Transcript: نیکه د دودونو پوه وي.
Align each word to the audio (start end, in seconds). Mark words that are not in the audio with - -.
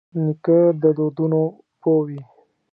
نیکه 0.23 0.57
د 0.81 0.83
دودونو 0.97 1.41
پوه 1.81 2.01
وي. 2.07 2.21